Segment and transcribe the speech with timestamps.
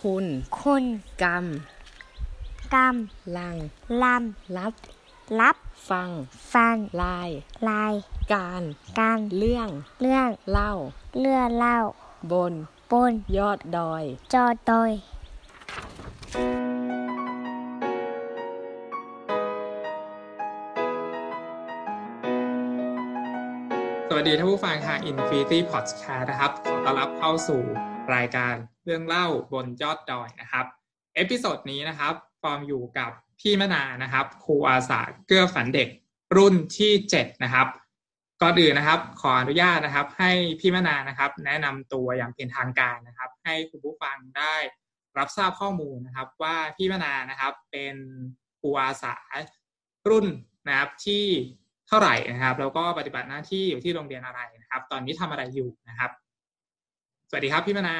[0.00, 0.26] คุณ
[0.60, 0.84] คุณ
[1.22, 1.44] กรรม
[2.74, 2.96] กรรม
[3.36, 3.56] ลัง
[4.02, 4.04] ล
[4.56, 5.56] รับำรับ
[5.90, 6.10] ฟัง
[6.54, 7.30] ฟังลาย
[7.68, 7.94] ลาย
[8.32, 8.62] การ
[8.98, 9.68] การเรื่อง
[10.00, 10.72] เรื่องเล่า
[11.18, 11.78] เลื่อเล่า
[12.32, 12.52] บน
[12.92, 14.90] บน ยอดดอย จอดอย
[24.08, 27.62] สวัสดีท่านผู้ฟังทาง Infinity Podcast นะครับ ขอต้อนรับเข้าสู่
[28.14, 28.54] รายการ
[28.84, 30.66] เรื่องเล่าบนยอดดอยนะครับ
[31.14, 35.88] episode นี้นะครับฟอร์มอยู่กับพี่มนานะครับครูอาสาเกื้อฝันเด็ก
[36.36, 37.66] รุ่นที่ 7 นะครับ
[38.42, 40.30] ก่อนอื่นนะครับ ขออนุญาตนะครับ ให้
[40.60, 44.54] พี่มนานะครับ แนะนำตัวอย่างเป็นทางการนะครับ ให้คุณผู้ฟังได้
[45.18, 47.96] รับทราบข้อมูลนะครับ ว่าพี่มนานะครับ เป็น
[48.60, 49.16] ครูอาสา
[50.08, 50.26] รุ่น
[50.68, 51.24] นะครับที่
[51.88, 56.10] เท่าไหร่นะครับ แล้วก็ปฏิบัติหน้าที่อยู่ที่โรงเรียนอะไรนะครับ ตอนนี้ทำอะไรอยู่นะครับ
[57.30, 57.98] สวัสดีครับพี่มนา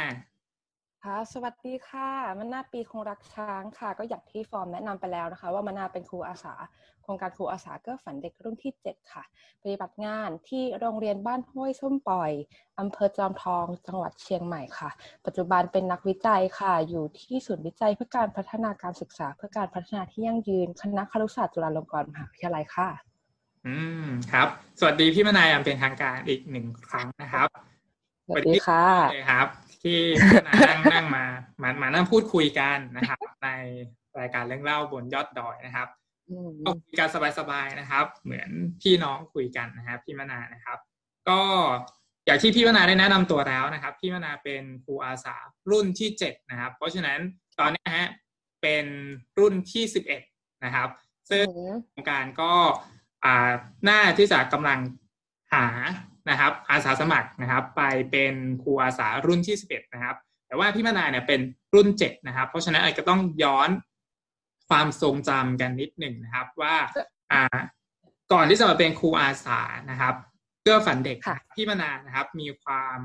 [1.05, 6.55] ค่ะสวัสดีค่ะมันนาปีคงรักช้างค่ะ ก็อย่างที่ฟอร์มแนะนำไปแล้วนะคะ ว่ามันนาเป็นครูอาสา
[7.03, 9.23] โครงการครูอาสาเกื้อฝันเด็กรุ่นที่ 7 ค่ะ
[9.63, 12.33] ปฏิบัติงานที่โรงเรียนบ้านห้วยส้มปล่อย
[12.81, 14.91] อำเภอจอมทอง จังหวัดเชียงใหม่ค่ะ
[15.27, 22.89] ปัจจุบันเป็นนักวิจัยค่ะ อยู่ที่ศูนย์วิจัยเพื่อการพัฒนาการศึกษา เพื่อการพัฒนาที่ยั่งยืนคณะครุศาสตร์จุฬาลงกรณ์มหาวิทยาลัยค่ะ
[23.67, 27.49] อืมครับ สวัสดีพี่มนายอย่างเป็นทางการอีกหนึ่งครั้งนะครับ
[28.27, 29.49] สวัสดีค่ะเลยครับ
[29.83, 31.25] ที่พี่มนานั่งนั่งมา
[31.63, 33.49] มามานั่งพูดคุยกันนะครับ ใน
[34.21, 35.89] รายการเรื่องเล่าบนยอดดอยนะครับ
[36.29, 38.51] อืมก็คุยกันสบายๆนะครับ เหมือน
[38.83, 40.79] พี่น้องคุยกันนะครับพี่มนานะครับ
[41.29, 41.41] ก็
[42.27, 45.37] อย่างที่พี่มนาได้แนะนำตัวแล้วนะครับ พี่มนาเป็นครูอาสา
[45.71, 47.19] รุ่นที่เจ็ดนะครับ เพราะฉะนั้น
[47.59, 48.09] ตอนนี้ฮะ
[48.63, 48.87] เป็น
[49.39, 50.23] รุ่นที่สิบเอ็ด
[50.65, 50.89] นะครับ
[51.31, 51.47] ซึ่ง
[51.91, 52.53] โครงการก็
[53.25, 53.53] อ่า
[53.89, 54.79] น่าที่จะกำลัง
[55.53, 55.67] หา
[56.31, 61.41] นะครับอาสาสมัครนะครับ ไปเป็นครูอาสารุ่นที่สิบเอ็ดนะครับ แต่ว่าพี่มนาเนี่ยเป็น
[61.75, 63.71] รุ่นเจ็ดนะครับ เพราะฉะนั้นอาจจะต้องย้อน
[64.69, 66.75] ความทรงจำกันนิดหนึ่งนะครับว่า
[67.33, 67.43] อ่า
[68.33, 69.61] ก่อนที่จะมาเป็นครูอาสา
[69.91, 70.15] นะครับ
[70.61, 72.99] เพื่อฝันเด็กค่ะพี่มนานะครับ มีความ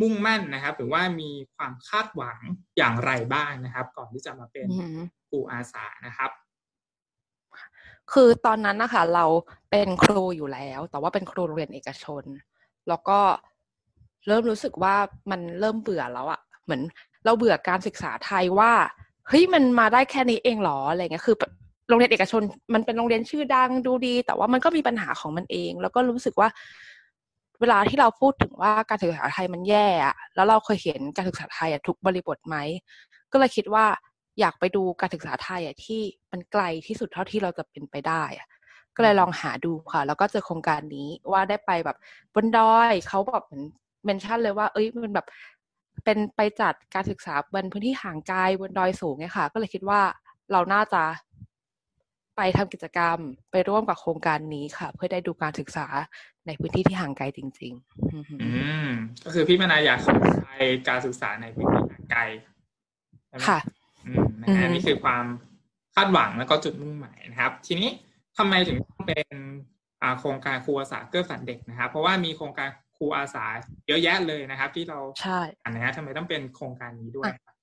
[0.00, 2.38] มุ่งมั่นนะครับ หรือว่ามีความคาดหวัง
[2.76, 6.30] อย่างไรบ้างนะครับ ก่อนที่จะมาเป็นอืมครูอาสานะครับ
[8.12, 9.24] คือตอนนั้นนะคะเรา
[9.70, 12.22] เป็นครูอยู่แล้ว แต่ว่าเป็นครูโรงเรียนเอกชน
[12.88, 13.18] แล้วก็
[14.26, 14.94] เริ่มรู้สึกว่า
[15.30, 16.82] มันเริ่มเบื่อแล้วอะเหมือน
[17.24, 18.72] เราเบื่อการศึกษาไทยว่า
[19.28, 21.36] เฮ้ยมันมาได้แค่นี้เองหรออะไรเงี้ยคือ
[21.88, 22.42] โรงเรียนเอกชน
[22.74, 26.48] มันเป็นโรงเรียนชื่อดังดูดี แต่ว่ามันก็มีปัญหาของมันเอง แล้วก็รู้สึกว่า
[27.60, 32.56] เวลาที่เราพูดถึงว่าการศึกษาไทยมันแย่อะแล้วเราเคยเห็นการศึกษาไทยอะทุกบริบทไหม
[33.32, 33.86] ก็เลยคิดว่า
[34.40, 36.00] อยากไปดูการศึกษาไทยอะที่
[36.32, 38.48] มันไกลที่สุดเท่าที่เราจะเป็นไปได้อะ
[39.00, 41.96] ก็เลยลองหาดูค่ะ แล้วก็เจอโครงการนี้ว่าได้ไปแบบ
[42.34, 43.64] บนดอยเขาแบบเหมือน
[44.04, 45.26] เมนชั่นเลยว่า เอ้ยมันแบบ
[46.04, 50.00] เป็นไปจัดการศึกษาบนพื้นที่ห่างไกลบนดอยสูงเนี่ยค่ะ ก็เลยคิดว่า
[50.52, 51.02] เราน่าจะ
[52.36, 53.18] ไปทำกิจกรรม
[53.50, 55.86] ไปร่วมกับโครงการนี้ค่ะ เพื่อได้ดูการศึกษา
[56.46, 58.48] ในพื้นที่ที่ห่างไกลจริง ๆ อือหืออื
[58.86, 58.88] ม
[59.24, 60.46] ก็คือพี่มนาอยากสนใจ
[60.88, 62.22] การศึกษาในพื้นที่ห่างไกล
[63.28, 63.60] ใช่ไหมค่ะ
[64.06, 65.24] อืมนะอืฮะมนี่คือความ
[65.94, 67.88] คาดหวังแล้วก็จุดมุ่งหมายนะครับ ทีนี้
[68.40, 69.36] ทำไมถึงต้องเป็น
[70.02, 73.44] อ่าโครงการครูอาสาเกื้อฝันเด็กนะครับ เพราะว่ามีโครงการครูอาสา
[73.86, 77.54] เยอะแยะเลยนะครับ ที่เราใช่อ่านนะฮะทำไมต้องเป็นโครงการนี้ด้วยครับ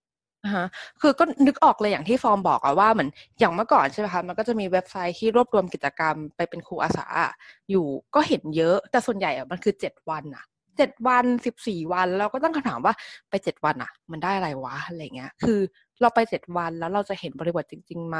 [0.45, 0.67] อ่าฮะ
[1.01, 7.31] คือก็นึกออกเลยอย่างที่ฟอร์มบอกอะว่าเหมือนอย่างเมื่อก่อนใช่ไหมคะมันก็จะมีเว็บไซต์ที่รวบรวมกิจกรรมไปเป็นครูอาสาอะ
[7.71, 10.45] อยู่ก็เห็นเยอะ แต่ส่วนใหญ่อะมันคือเจ็ดวันอะ
[10.77, 12.93] เจ็ดวันสิบสี่วันเราก็ตั้งคำถามว่า
[13.29, 15.59] ไปเจ็ดวันอะมันได้อะไรวะอะไรเงี้ย คือ
[16.01, 18.17] เราไปเจ็ดวันแล้วเราจะเห็นบริบทจริงๆไหม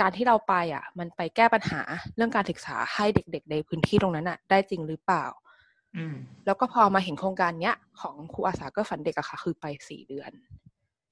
[0.00, 1.80] การที่เราไปอะมันไปแก้ปัญหา
[2.16, 5.24] เรื่องการศึกษาให้เด็กๆ ในพื้นที่ตรงนั้นอะได้จริงหรือเปล่า
[5.96, 6.16] อืม
[6.46, 10.32] แล้วก็พอมาเห็นโครงการเนี้ย ของครูอาสาก็ฝันเด็กอะค่ะ คือไปสี่เดือน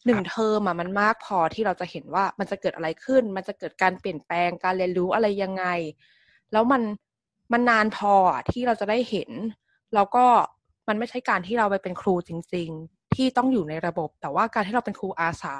[0.06, 5.64] หนึ่งเทอมอะมันมากพอที่เราจะเห็นว่ามันจะเกิดอะไรขึ้น มันจะเกิดการเปลี่ยนแปลงการเรียนรู้อะไรยังไง
[6.52, 6.82] แล้วมัน
[7.52, 9.30] มันนานพออะที่เราจะได้เห็น
[9.94, 10.24] แล้วก็
[10.88, 15.54] มันไม่ใช่การที่เราไปเป็นครูจริง ๆ ที่ต้องอยู่ในระบบ แต่ว่าการที่เราเป็นครูอาสา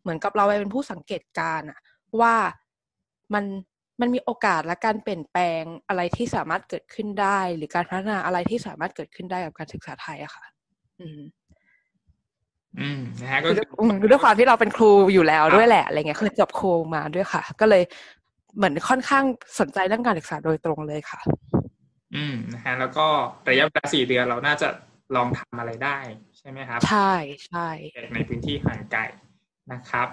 [0.00, 1.80] เหมือนกับเราไปเป็นผู้สังเกตการณ์อะ
[2.20, 2.34] ว่า
[3.34, 3.44] มัน
[4.00, 10.44] มันมีโอกาสและการเปลี่ยนแปลงอะไรที่สามารถเกิดขึ้นได้ หรือการพัฒนาอะไรที่สามารถเกิดขึ้นได้กับการศึกษาไทยอะค่ะ
[11.00, 11.20] อืม
[12.80, 17.82] อืมนะฮะก็คือคือด้วยด้วยความที่เราเป็นครูอยู่แล้วด้วยแหละอะไรเงี้ยคือจบครูมาด้วยค่ะ ก็เลย
[18.56, 19.24] เหมือนค่อนข้าง
[19.60, 21.20] สนใจเรื่องการศึกษาโดยตรงเลยค่ะ
[22.14, 23.06] อืมนะฮะแล้วก็
[23.48, 24.68] ระยะเวลาสี่เดือนเราน่าจะ
[25.16, 25.98] ลองทำอะไรได้
[26.38, 27.12] ใช่ไหมครับ ใช่
[27.46, 27.68] ใช่
[28.14, 29.02] ในพื้นที่ห่างไกล
[29.72, 30.08] นะครับ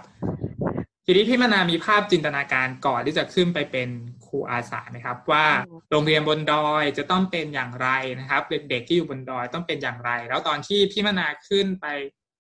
[1.05, 3.89] ทีนี้พี่มนามีภาพจินตนาการก่อนที่จะขึ้นไปเป็น
[4.27, 5.45] ครูอาสาไหมครับ ว่า
[5.91, 7.89] โรงเรียนบนดอยจะต้องเป็นอย่างไร
[8.19, 11.85] นะครับ เด็กๆที่อยู่บนดอยต้องเป็นอย่างไร แล้วตอนที่พี่มนาขึ้นไป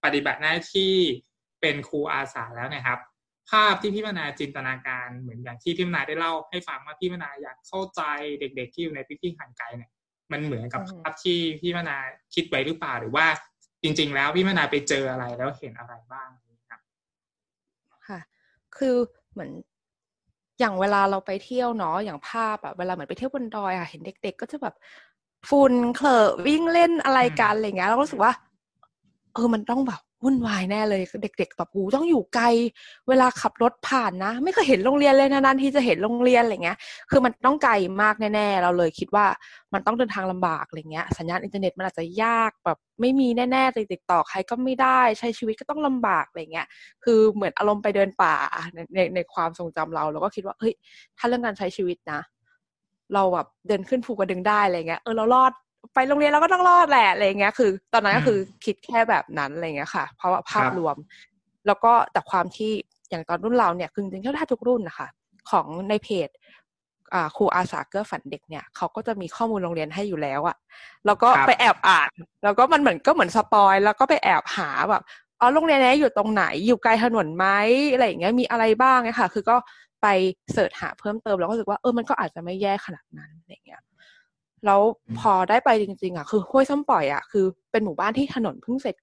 [0.03, 0.93] ปฏิบัติหน้าที่
[1.61, 2.99] เป็นครูอาสาแล้วนะครับ
[3.51, 8.01] ภาพที่พี่มนาจินตนาการเหมือนอย่างที่พี่มนาได้เล่าให้ฟังว่าพี่มนาอยากเข้าใจ
[8.39, 9.91] เด็ก ๆ ที่อยู่ในพื้นที่ห่างไกลเนี่ย
[10.31, 11.97] มันเหมือนกับอือฮึภาพที่พี่มนา
[12.35, 13.25] คิดไว้หรือเปล่าหรือว่า
[13.83, 16.42] จริง ๆ แล้วพี่มนาไปเจออะไรแล้วเห็นอะไรบ้างครับค่ะ
[18.77, 18.95] คือ
[19.33, 19.51] เหมือน
[20.59, 24.75] อย่างเวลาเราไปเที่ยวเนาะอย่างภาพอะเวลาเหมือนไปเที่ยวบนดอยอะเห็นเด็ก ๆ ก็จะแบบ
[25.49, 28.33] ฝุ่นเคลอะวิ่งเล่นอะไรกันอะไรเงี้ยเราก็รู้สึกว่า
[29.33, 32.45] เออมันต้องแบบ วุ่นวายแน่เลยเด็กๆแบบกูต้องอยู่ไกล
[33.07, 36.77] เวลาขับรถผ่านนะ ไม่เคยเห็นโรงเรียนเลยนานๆที่จะเห็นโรงเรียนอะไรเงี้ย
[37.09, 39.25] คือมันต้องไกลมากแน่ๆ เราเลยคิดว่า
[39.73, 46.67] มันต้องเดินทางลำบากอะไรเงี้ยสัญญาณอินเทอร์เน็ตมันอาจจะยากแบบไม่มีแน่ๆติดต่อใครก็ไม่ได้ใช้ชีวิตก็ต้องลำบากอะไรเงี้ย
[47.03, 48.35] คือเหมือนอารมณ์ไปเดินป่า
[48.73, 50.73] ในในในความทรงจำเราเราก็คิดว่าเฮ้ย
[51.17, 52.21] ถ้าเรื่องการใช้ชีวิตนะ
[53.13, 55.53] เราแบบเดินขึ้นภูกระดึงได้อะไรเงี้ยเออเรารอด
[55.93, 60.95] ไปโรงเรียนเราก็ต้องรอดแหละอะไรเงี้ยคือ ตอนนั้นก็คือคิดแค่แบบนั้นอะไรเงี้ยค่ะ เพราะว่าภาพครับรวม
[61.67, 62.71] แล้วก็แต่ความที่
[63.09, 65.07] อย่างตอนรุ่นเราเนี่ยคือจริงๆแทบทุกรุ่นนะคะ
[65.51, 66.29] ของในเพจ
[67.13, 70.55] อ่าครูอาสาเกื้อฝันเด็กเนี่ยเขาก็จะมีข้อมูลโรงเรียนให้อยู่แล้วอะ
[71.05, 72.11] แล้วก็ครับไปแอบอ่าน
[72.43, 75.03] แล้วก็มันเหมือนก็เหมือน spoil แล้วก็ไปแอบหาแบบ
[75.39, 77.45] อ๋อโรงเรียนนี้อยู่ตรงไหนอยู่ไกลถนนไหม
[77.93, 79.55] อะไรอย่างเงี้ยมีอะไรบ้างเนี่ยค่ะ คือก็
[80.01, 80.07] ไป
[80.53, 83.81] search หาเพิ่มเติมแล้วก็รู้สึกว่าเออมันก็อาจจะไม่แย่ขนาดนั้นอะไรอย่างเงี้ย
[84.65, 84.81] แล้ว
[85.19, 88.95] พอได้ไปจริง ๆ อะ คือห้วยส้มปล่อยอะคือเป็นหมู่บ้านที่ถนนเพิ่งเสร็จ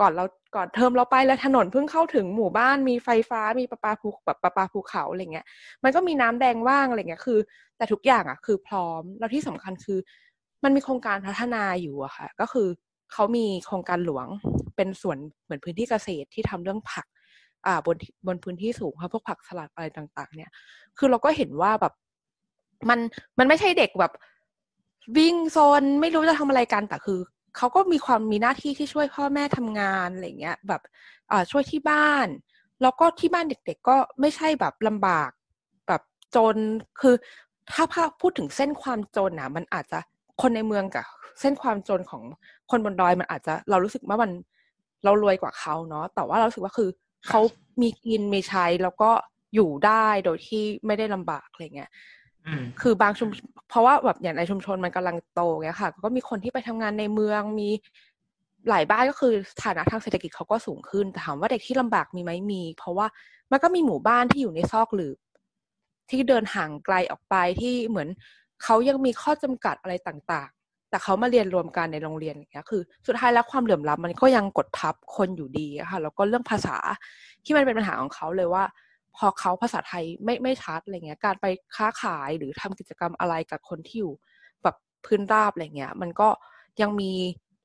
[0.00, 0.24] ก่อนเรา
[0.56, 5.46] ก่อนเทอมเราไปแล้วถนนเพิ่งเข้าถึงหมู่บ้านมีไฟฟ้ามีประปาภูแบบประปาภูเขาอะไรเงี้ย
[5.84, 7.38] มันก็มีน้ำแดงบ้างอะไรเงี้ยคือ
[7.76, 9.98] แต่ทุกอย่างอะ คือพร้อมแล้วที่สำคัญคือ
[10.64, 12.68] มันมีโครงการพัฒนาอยู่อะค่ะ ก็คือ
[13.12, 14.26] เขามีโครงการหลวง
[14.76, 17.06] เป็นส่วนเหมือนพื้นที่เกษตรที่ทำเรื่องผัก
[17.66, 20.50] อ่าบนบนพื้นที่สูงค่ะพวกผักสลัดอะไรต่าง ๆ เนี่ย
[20.98, 21.92] คือเราก็เห็นว่าแบบ
[22.88, 22.98] มัน
[23.38, 24.12] มันไม่ใช่เด็กแบบ
[25.16, 27.20] วิ่งโซนไม่รู้จะทำอะไรกันแต่คือ
[27.56, 30.82] เขาก็มีความมีหน้าที่ที่ช่วยพ่อแม่ทำงานอะไรเงี้ย แบบ
[31.50, 32.26] ช่วยที่บ้าน
[32.82, 35.30] แล้วก็ที่บ้านเด็ก ๆ ก็ไม่ใช่แบบลำบาก
[35.88, 36.02] แบบ
[36.36, 36.56] จน
[37.00, 37.14] คือ
[37.72, 39.98] ถ้าพพูดถึงเส้นความจนนะมันอาจจะ
[40.42, 41.06] คนในเมืองกับ
[41.40, 42.22] เส้นความจนของ
[42.70, 44.30] คนบนดอยมันอาจจะเรารู้สึกว่ามัน
[45.04, 46.90] เรารวยกว่าเขาเนาะแต่ว่าเราสึกว่าคือ
[47.28, 47.40] เขา
[47.82, 49.10] มีกินมีใช้แล้วก็
[49.54, 51.90] อยู่ได้โดยที่ไม่ได้ลำบากอะไรเงี้ย
[52.80, 53.28] คือบางชุม
[53.70, 57.68] เพราะว่าแบบอย่างในชุมชนมันกำลังโตไงค่ะ ก็มีคนที่ไปทำงานในเมืองมี
[58.68, 59.32] หลายบ้านก็คือ
[59.64, 63.06] ฐานะทางเศรษฐกิจเขาก็สูงขึ้นแต่ถามว่าเด็กที่ลำบากมีไหมมี เพราะว่า
[63.50, 65.18] มันก็มีหมู่บ้านที่อยู่ในซอกหลืบ
[66.10, 68.08] ที่เดินห่างไกลออกไปที่เหมือน
[68.62, 76.76] เขายังมีข้อจำกัดอะไรต่างๆ แต่เขามาเรียนรวมกันในโรงเรียนอย่างเงี้ยคือ สุดท้ายแล้วความเหลื่อมล้ำมันก็ยังกดทับคนอยู่ดีค่ะแล้วก็เรื่องภาษา
[77.44, 78.64] ที่มันเป็นปัญหาของเขาเลยว่า
[79.16, 81.46] พอเขาภาษาไทยไม่ไม่ชัดอะไรเงี้ย การไป
[81.76, 84.12] ค้าขายหรือทำกิจกรรมอะไรกับคนที่อยู่
[84.62, 84.76] แบบ
[85.06, 86.28] พื้นราบอะไรเงี้ย มันก็
[86.80, 87.12] ยังมี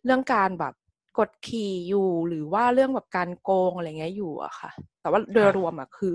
[0.05, 0.73] เรื่องการแบบ
[1.19, 4.69] กดขี่อยู่หรือว่าเรื่องแบบการโกงอะไรเงี้ยอยู่อะค่ะ
[5.01, 6.13] แต่ว่าโดยรวมอะคือ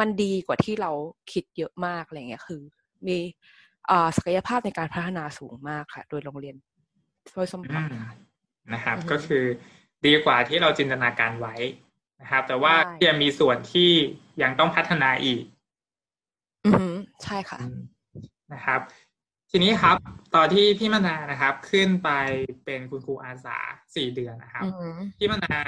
[0.00, 0.90] มันดีกว่าที่เรา
[1.32, 2.60] คิดเยอะมากอะไรเงี้ยคือ
[3.06, 3.16] มี
[3.90, 6.56] อ่าศักยภาพในการพัฒนาสูงมากค่ะ โดยโรงเรียน
[7.34, 8.10] โดยสมบัติค่ะ
[8.72, 9.44] นะครับอือฮึก็คือ
[10.06, 11.54] ดีกว่าที่เราจินตนาการไว้
[12.24, 13.90] นะครับ แต่ว่าใช่ยังมีส่วนที่
[14.42, 15.42] ยังต้องพัฒนาอีก
[16.64, 16.94] อือหือ
[17.24, 17.80] ใช่ค่ะอืม
[18.52, 18.80] นะครับ
[19.50, 19.96] ทีนี้ครับ
[20.34, 22.10] ตอนที่พี่มนานะครับ ขึ้นไป
[22.64, 23.56] เป็นคุณครูอาสา
[23.96, 25.58] สี่เดือนนะครับอือหือพี่มนา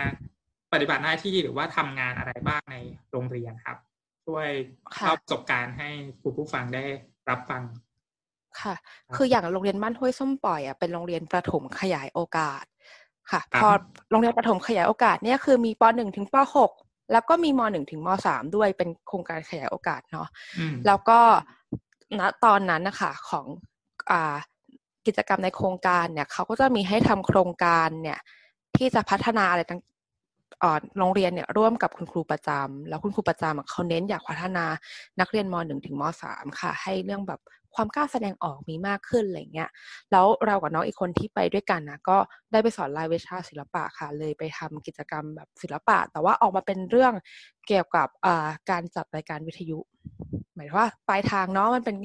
[0.73, 2.77] ปฏิบัติหน้าที่หรือว่าทำงานอะไรบ้างใน
[3.11, 3.77] โรงเรียนครับ
[4.27, 4.49] ช่วย
[4.97, 5.89] ค่ะเล่าประสบการณ์ให้
[6.23, 6.85] คุณผู้ฟังได้
[7.31, 7.63] รับฟัง
[8.61, 8.75] ค่ะ
[9.07, 12.65] ครับคืออย่างโรงเรียนบ้านห้วยส้มปล่อยอะเป็นโรงเรียนประถมขยายโอกาส
[13.33, 13.69] ค่ะครับพอ
[14.11, 16.73] โรงเรียนประถมขยายโอกาสเนี่ยคือมีปหนึ่งถึงปหก
[17.13, 20.29] แล้วก็มีมหนึ่งถึงมสามด้วยเป็นโครงการขยายโอกาสเนาะ
[20.59, 21.19] อืมแล้วก็
[22.21, 23.47] ณตอนนั้นนะคะของ
[24.11, 24.37] อ่า
[25.07, 28.19] กิจกรรมในโครงการเนี่ยเขาก็จะมีให้ทำโครงการเนี่ย
[28.77, 29.81] ที่จะพัฒนาอะไรต่าง
[30.61, 34.65] เอ่อโรงเรียนเนี่ยร่วมกับคุณครูประจำแล้วคุณครูประจำอะเขาเน้นอยากพัฒนา
[35.21, 37.41] นักเรียนมหนึ่งถึงมสามค่ะ ให้เรื่องแบบ
[37.77, 39.71] ความกล้าแสดงออกมีมากขึ้นอะไรเงี้ย
[40.13, 42.17] แล้วเรากับน้องอีกคนที่ไปด้วยกันนะก็
[42.53, 47.13] ได้ไปสอนรายวิชาศิลปะค่ะ เลยไปทำกิจกรรมแบบศิลปะ แต่ว่าออกมาเป็นเรื่อง
[47.69, 48.09] เกี่ยวกับ
[48.71, 49.79] การจัดรายการวิทยุ
[50.55, 51.97] หมายถึงว่าปลายทางเนาะมันเป็น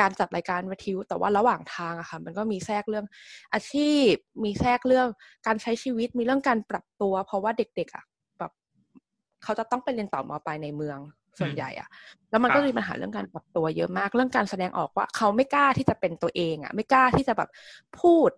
[0.00, 3.06] การจัดรายการวิทยุ แต่ว่าระหว่างทางอะค่ะมันก็มีแทรกเรื่อง
[3.52, 4.10] อาชีพ
[4.44, 5.08] มีแทรกเรื่อง
[5.46, 8.04] การใช้ชีวิตมีเรื่องการปรับตัว เพราะว่าเด็กๆอะ
[8.38, 8.52] แบบ
[9.42, 10.98] เขาจะต้องไปเรียนต่อมอปลายในเมือง
[11.38, 11.88] ส่วนใหญ่อะ
[12.30, 17.48] แล้วมันครับก็มีปัญหาเรื่องการปรับตัวเยอะมากเรื่องการแสดงออกว่าเขาไม่กล้าที่จะเป็นตัวเองอะไม่กล้าที่จะแบบ
[18.00, 18.30] พูด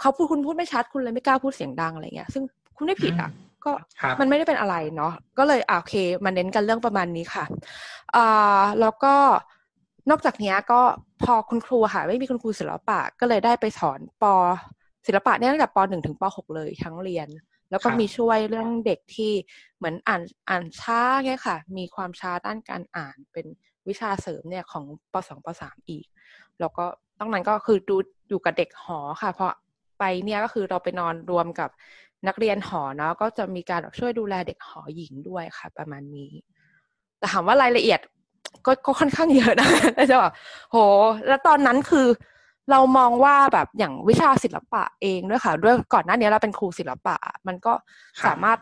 [0.00, 2.42] เขาพูดคุณพูดไม่ชัดคุณเลยไม่กล้าพูดเสียงดังอะไรเงี้ย ซึ่ง
[2.76, 3.30] คุณไม่ผิดอะ
[3.64, 7.44] ก็ครับมันไม่ได้เป็นอะไรเนาะก็เลยอะโอเคมาเน้นกันเรื่องประมาณนี้ค่ะ
[8.16, 9.14] อ่าแล้วก็
[10.10, 10.80] นอกจากเนี้ยก็
[11.22, 14.24] พอคุณครูค่ะไม่มีคุณครูศิลปะก็เลยได้ไปสอนป
[15.06, 17.28] ศิลปะเนี่ยตั้งแต่ปหนึ่งถึงปหกเลยทั้งเรียน
[17.70, 19.32] แล้วก็ครับมีช่วยเรื่องเด็กที่
[19.76, 23.46] เหมือนอ่านอ่านช้าเงี้ยค่ะ มีความช้าด้านการอ่านเป็น
[23.88, 26.06] วิชาเสริมเนี่ยของปสองปสามอีก
[26.60, 26.84] แล้วก็
[27.18, 27.96] ตั้งนั้นก็คือดู
[28.28, 29.52] อยู่กับเด็กหอค่ะเพราะ
[29.98, 31.70] ไปเนี่ยก็คือเราไปนอนรวมกับ
[32.26, 36.32] นักเรียนหอเนาะก็จะมีการแบบช่วยดูแลเด็กหอหญิงด้วยค่ะ ประมาณนี้
[37.18, 38.00] แต่ถามว่ารายละเอียด
[38.66, 40.32] ก็ก็ค่อนข้างเยอะนะแต่จะแบบ
[40.70, 40.76] โห
[41.28, 42.06] แล้วตอนนั้นคือ
[42.70, 47.72] เรามองว่าแบบอย่างวิชาศิลปะเองด้วยค่ะ ด้วยก่อนหน้านี้เราเป็นครูศิลปะ มันก็
[48.20, 48.58] ครับสามารถ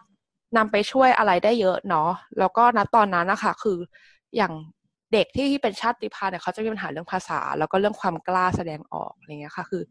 [0.56, 3.78] นำไปช่วยอะไรได้เยอะเนาะแล้วก็ณตอนนั้นนะคะคือ
[4.36, 4.52] อย่าง
[5.12, 9.82] เด็กที่เป็นชาติพันธุ์เนี่ยเขาจะมีปัญหาเรื่องภาษา แล้วก็เรื่องความกล้าแสดงออกอะไรเงี้ยค่ะ คือ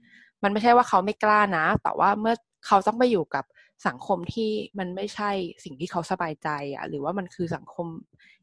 [0.44, 2.36] มันไม่ใช่ว่าเขาไม่กล้านะ แต่ว่าเมื่อ
[2.68, 3.46] เขาต้องไปอยู่กับ
[3.88, 5.32] สังคมที่มันไม่ใช่
[5.64, 7.88] สิ่งที่เขาสบายใจอะหรือว่ามันคือสังคม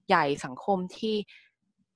[0.08, 1.14] ใหญ่สังคมที่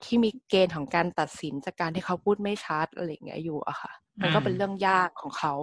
[0.04, 5.54] ที่มีเกณฑ์ของการตัดสินจากการที่เขาพูดไม่ชัดอะไรอย่างเงี้ยอยู่อะค่ะ มันก็เป็นเรื่องยากของเขา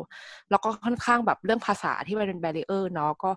[0.49, 3.31] แล้วก็ค่อนข้างแบบเรื่องภาษาที่มันเป็นแบร r เออร์เนาะก็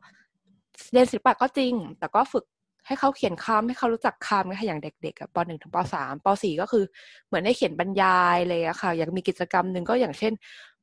[0.93, 2.45] เรียนศิลปะก็จริง แต่ก็ฝึก
[2.87, 6.85] ให้เขาเขียนคำให้เขารู้จักคำนะคะอย่างเด็กๆอะปหนึ่งถึงปสามปสี่ก็คือ
[7.27, 10.33] เหมือนได้เขียนบรรยายเลยอะค่ะ อย่างมีกิจกรรมหนึ่งก็อย่างเช่น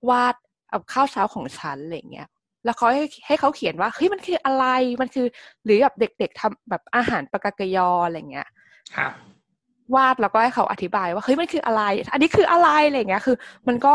[0.09, 0.35] วาด
[0.69, 2.27] เอาข้าวเช้าของฉันอะไรอย่างเงี้ย
[2.65, 4.65] แล้วเขาให้ให้เขาเขียนว่าเฮ้ยมันคืออะไร
[5.01, 5.25] มันคือ
[5.65, 8.47] หรือแบบเด็กๆทำแบบอาหารปากากยออะไรอย่างเงี้ย
[8.95, 9.11] ครับ
[9.95, 13.35] วาดแล้วก็ให้เขาอธิบายว่าเฮ้ยมันคืออะไร อันนี้คืออะไรอะไรอย่างเงี้ยคือ
[13.67, 13.93] มันก็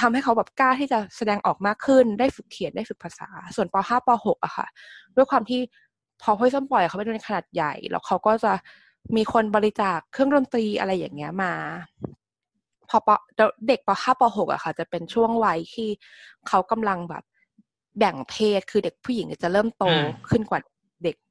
[0.00, 4.66] ทำให้เขาแบบกล้าที่จะแสดงออกมากขึ้น ได้ฝึกเขียนได้ฝึกภาษา ส่วนป .5 ป .6 อะค่ะ
[5.16, 5.60] ด้วยความที่
[6.22, 8.52] พอห้วยส้มปล่อยเขาเป็นโรงเรียนขนาดใหญ่ แล้วเขาก็จะ
[9.16, 11.52] มีคนบริจาคเครื่องดนตรีอะไรอย่างเงี้ยมา
[12.88, 13.08] พอป
[13.68, 15.88] เด็กป .5 ป .6 อะค่ะ จะเป็นช่วงวัยที่
[16.48, 17.24] เขากำลังแบบ
[17.98, 20.60] แบ่งเพศคือเด็กผู้หญิงจะเริ่มโตอืมขึ้นกว่า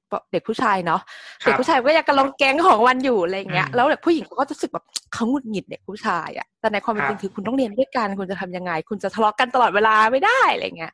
[0.10, 1.02] เด็กเด็กผู้ชายเนาะ
[1.44, 10.94] ครับเด็กผู้ชายก็ยังกำลังแก๊งของวันอยู่อะไรอย่างเงี้ยอืมแล้วเด็กผู้หญิงเขาก็จะรู้สึกแบบเขาหงุดหงิดเด็กผู้ชายอะแต่ในความเป็นคจรับริงคือคุณต้องเรียนด้วยกันคุณจะทำยังไง คุณจะทะเลาะกันตลอดเวลาไม่ได้อะไรเงี้ย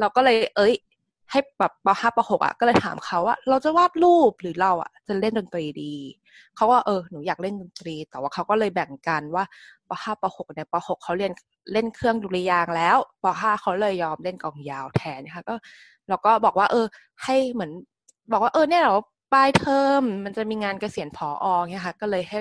[0.00, 0.74] เราก็เลยเอ้ย
[1.30, 5.94] ให้แบบปห้าปหกอะก็เลยถามเขาว่า เราจะวาดรูปหรือเราอะ จะเล่นดนตรีดี
[6.56, 9.44] เขาว่าเออหนูอยากเล่นดนตรี แต่ว่าเขาก็เลยแบ่งกันว่า
[9.88, 11.32] ปห้าปหกเนี่ยปหกเขาเรียน
[11.72, 15.54] เล่นเครื่องดุริยางค์แล้วปห้าเขาเลยยอมเล่นกลองยาวแทนนะคะก็
[16.08, 16.86] เราก็บอกว่า เออ
[17.24, 17.72] ให้เหมือน
[18.30, 18.94] บอกว่าเออเนี่ยเรา
[19.32, 22.40] ปลายเทอมมันจะมีงานเกษียณผอเนี่ยค่ะ ก็เลยให้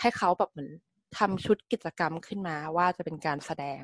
[0.00, 0.70] ให้เขาแบบเหมือน
[1.18, 3.82] ทำชุดกิจกรรมขึ้นมาว่าจะเป็นการแสดง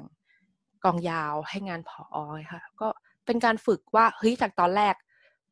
[0.85, 2.19] กองยาวให้งานผอ
[2.53, 2.89] ค่ะ ก็
[3.27, 4.95] เป็นการฝึกว่าเฮ้ยจากตอนแรก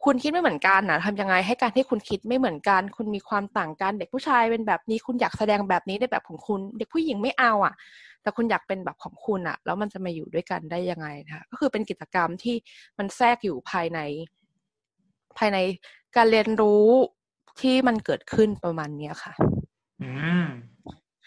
[0.04, 7.74] คุณคิดไม่เหมือนกันนะทำยังไงให้การที่คุณคิดไม่เหมือนกัน คุณมีความต่างกันเด็กผู้ชายเป็นแบบนี้คุณอยากแสดงแบบนี้ในแบบของคุณ เด็กผู้หญิงไม่เอาอะ
[8.22, 12.56] แต่คุณอยากเป็นแบบของคุณอะ แล้วมันจะมาอยู่ด้วยกันได้ยังไงนะคะก็คือเป็นกิจกรรมที่
[12.98, 14.00] มันแทรกอยู่ภายใน
[15.38, 15.58] ภายใน
[16.16, 16.86] การเรียนรู้
[17.60, 19.32] ที่มันเกิดขึ้นประมาณเนี้ยค่ะ
[20.02, 20.10] อื
[20.42, 20.44] ม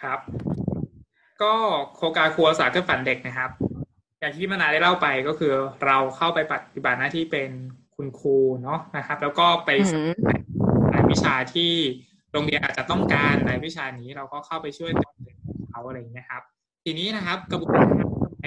[0.02, 0.20] ครับ
[1.42, 1.54] ก็
[1.96, 3.50] โครงการครัวสาเพื่อฝันเด็กนะครับ
[4.20, 5.52] อย่างที่พี่มนาได้เล่าไปก็คือ
[5.86, 7.50] เราเข้าไปปฏิบัติหน้าที่เป็น
[7.96, 10.10] คุณครูเนาะนะครับ แล้วก็ไปอือหือ
[10.94, 11.72] รายวิชาที่
[12.32, 14.92] โรงเรียนอาจจะต้องการรายวิชานี้เราก็เข้าไปช่วย
[15.24, 15.38] เด็ก
[15.70, 16.44] เขาอะไรอย่างเงี้ยครับ
[16.84, 17.84] ทีนี้นะครับกระบวนกา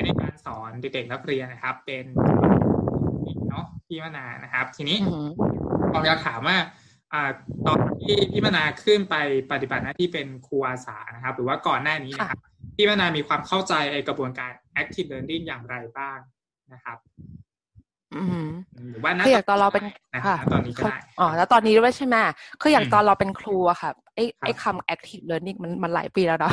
[0.01, 2.05] รในการสอนเด็กๆนักเรียนนะครับ เป็น
[3.51, 5.29] เนาะพี่มนานะครับ ทีนี้อือหือ
[5.93, 6.57] ผมอยากถามว่า
[7.13, 7.31] อ่า
[7.67, 9.17] ตอนที่พี่มนาขึ้นไป
[9.53, 12.41] ปฏิบัติหน้าที่เป็นครูอาสานะครับ หรือว่าก่อนหน้านี้นะครับ
[12.77, 14.51] พี่มนามีความเข้าใจไอกระบวนการ
[14.83, 16.19] active learning อย่างไรบ้าง
[16.73, 17.40] นะครับอือ
[18.13, 18.49] หือ
[18.91, 22.17] หรือว่าณคืออย่างตอนเราเป็นนะคค่ะรับณตอนนี้ก็ได้อ๋อแล้วตอนนี้ด้วยใช่ไหม
[22.61, 26.53] คืออย่างอืมตอนเราเป็นครูอะค่ะไอ้ครับไอ้คำ active learning มันมันหลายปีแล้วเนาะ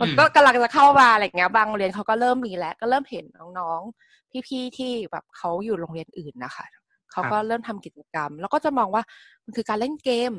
[0.00, 3.24] มันอืมก็กำลังจะเข้ามาอะไรอย่างเงี้ยบางโรงเรียนเขาก็เริ่มมีแล้ว ก็เริ่มเห็น
[3.58, 6.64] น้องๆ พี่ๆที่แบบเขาอยู่โรงเรียนอื่นนะคะ
[7.12, 9.02] เขาก็เริ่มทำกิจกรรม แล้วก็จะมองว่า
[9.44, 10.32] มันคือการเล่นเกม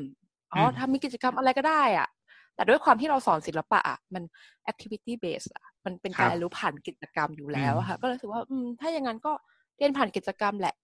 [0.52, 2.08] อ๋ออืมทำมีกิจกรรมอะไรก็ได้อะ
[2.54, 4.22] แต่ด้วยความที่เราสอนศิลปะอะมัน
[4.70, 9.32] activity based อะมันเป็นการเรียนรู้ผ่านกิจกรรมอยู่แล้วอะค่ะ ก็เลยรู้สึกว่าอืมถ้าอย่างนั้นก็
[9.78, 10.74] เรียนผ่านกิจกรรมแหละ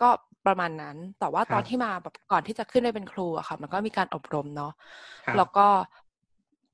[0.00, 0.10] ก็
[0.46, 4.72] ประมาณนั้น แต่ว่าตอนที่มาแบบก่อนที่จะขึ้นไปเป็นครูอะค่ะ มันก็มีการอบรมเนาะ
[5.26, 5.66] ครับแล้วก็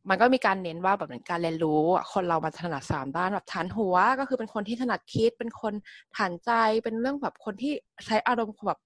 [0.08, 5.72] มันก็มีการเน้นว่าแบบเหมือนการเรียนรู้อะคนเรามันถนัดสามด้านแบบฐานหัว ก็คือเป็นคนที่ถนัดคิด เป็นคน
[6.16, 6.50] ฐานใจ
[6.84, 7.72] เป็นเรื่องแบบคนที่
[8.06, 8.80] ใช้อารมณ์แบบ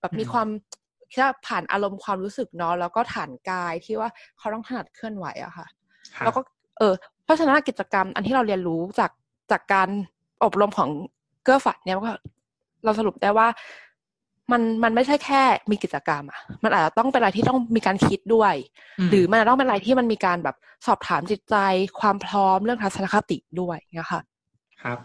[0.00, 0.48] แบบมีอืมความ
[1.12, 4.08] แค่ผ่านอารมณ์ความรู้สึกเนาะแล้วก็ฐานกายที่ว่า
[4.38, 5.66] เขาต้องถนัดเคลื่อนไหวอะค่ะ
[6.16, 6.40] ครับแล้วก็
[6.78, 6.94] เออ
[7.24, 9.10] เพราะฉะนั้นกิจกรรมอันที่เราเรียนรู้จาก
[9.50, 9.88] จากการ
[10.44, 10.90] อบรมของ
[11.48, 12.12] เกื้อฝัดเนี่ยก็
[12.84, 13.48] เราสรุปได้ว่า
[14.52, 18.54] มันมันไม่ใช่แค่มีกิจกรรมอะมันอาจจะต้องเป็นอะไรที่ต้องมีการคิดด้วย
[19.06, 21.56] มหรือมันอาจจะต้องเป็นอะไรที่มันมีการแบบสอบถามจิตใจ
[22.00, 24.22] ความพร้อมเรื่องทัศนคติด้วยเนี่ยค่ะ
[24.82, 24.98] ครับ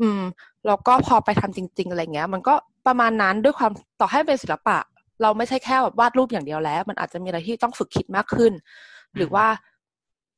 [0.00, 0.22] อืม
[0.66, 2.54] แล้วก็พอไปทำจริง ๆ อะไรเงี้ย มันก็
[2.86, 4.78] ประมาณนั้นด้วยความต่อให้เป็นศิลปะ
[5.22, 8.52] เราไม่ใช่แค่แบบวาดรูปอย่างเดียวแล้ว มันอาจจะมีอะไรที่ต้องฝึกคิดมากขึ้น
[9.16, 9.46] หรือว่า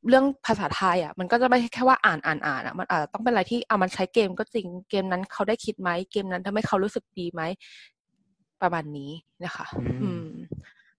[0.08, 7.42] เรื่องภาษาไทยอะมันก็จะไม่ใช่แค่ว่าอ่านอ่านอ่านอะมันอาจจะต้องเป็นอะไรที่เอามันใช้เกมก็จริงเกมนั้นเขาได้คิดไหมเกมนั้นทำให้เขารู้สึกดีไหม
[8.62, 9.10] ประมาณนี้
[9.44, 9.66] นะคะ
[10.02, 10.28] อืม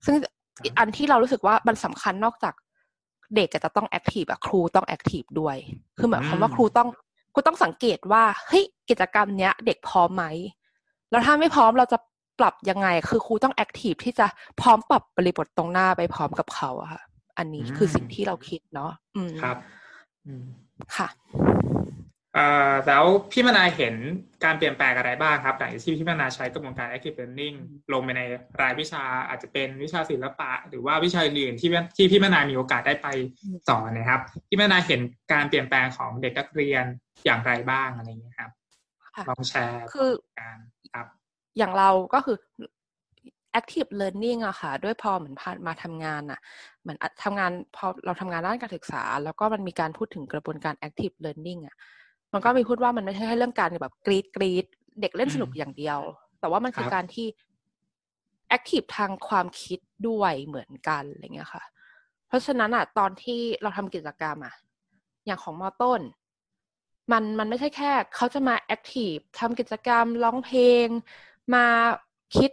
[0.06, 0.16] ซึ่ง
[0.80, 2.54] อันที่เรารู้สึกว่ามันสำคัญนอกจาก
[3.36, 5.58] เด็กจะต้องแอคทีฟอะครูต้องแอคทีฟด้วย
[5.98, 6.90] คือหมายความว่าครูต้อง
[7.34, 10.26] ครูต้องสังเกตว่าเฮ้ยกิจกรรมเนี้ย เด็กพร้อมไหม
[11.12, 11.98] แล้วถ้าไม่พร้อมเราจะ
[12.40, 14.28] ปรับยังไง คือครูต้องแอคทีฟที่จะ
[14.62, 17.02] พร้อมปรับบริบทตรงหน้าไปพร้อมกับเขาอะค่ะ
[17.40, 19.58] อันนี้คือสิ่งที่เราคิดเนาะอืมครับ
[20.26, 20.46] อืม
[20.98, 21.08] ค่ะ
[22.36, 23.96] เอ่อแล้วพี่มนาเห็น
[24.44, 27.56] การเปลี่ยนแปลงอะไรบ้างครับหลังจากที่พี่มนาใช้กระบวนการ active learning
[27.94, 28.22] ลงไปใน
[28.62, 33.08] รายวิชาอาจจะเป็นวิชาศิลปะ หรือว่าวิชาอื่นๆที่ที่พี่มนามีโอกาสได้ไป
[33.68, 35.02] สอนนะครับพี่มนาเห็น
[35.34, 36.86] การเปลี่ยนแปลงของเด็กนักเรียน
[37.26, 38.52] อย่างไรบ้างอะไรอย่างเงี้ยครับ
[39.16, 40.58] ค่ะลองแชร์คือการ
[40.94, 41.08] ครับ
[41.58, 42.38] อย่างเราก็คือ
[43.58, 46.40] active learning อะค่ะ ด้วยพอเหมือนผ่านมาทำงานอะ
[46.82, 51.76] เหมือนทำงานพอเราทำงานด้านการศึกษา แล้วก็มันมีการพูดถึงกระบวนการ active learning อะ
[52.34, 54.66] มันก็มีพูดว่ามันไม่ใช่แค่เรื่องการแบบกรีดกรีด
[55.02, 56.00] เด็กเล่นสนุกอืมอย่างเดียว
[56.40, 57.28] แต่ว่ามันคือครับการที่
[58.56, 61.64] active ทางความคิดด้วยเหมือนกันอะไรเงี้ยค่ะ
[62.28, 64.56] เพราะฉะนั้นอะตอนที่เราทำกิจกรรมอะ
[65.26, 66.02] อย่างของมอต้น
[67.12, 70.88] มันมันไม่ใช่แค่ เขาจะมาแอคทีฟทำกิจกรรมร้องเพลง
[71.54, 71.66] มา
[72.36, 72.52] คิด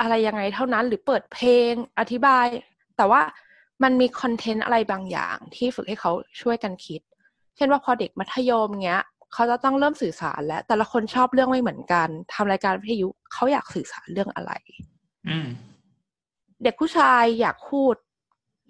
[0.00, 2.46] อะไรยังไงเท่านั้นหรือเปิดเพลงอธิบาย
[2.96, 3.22] แต่ว่า
[3.82, 7.00] มันมีคอนเทนต์อะไรบางอย่างที่ฝึกให้เขาช่วยกันคิด
[7.56, 14.52] เช่นว่าพอเด็กมัธยมเงี้ยเขาจะต้องเริ่มสื่อสารแล้ว แต่ละคนชอบเรื่องไม่เหมือนกันทำรายการวิทยุเขาอยากสื่อสารเรื่องอะไร
[15.28, 15.48] อืม
[16.62, 17.94] เด็กผู้ชายอยากพูด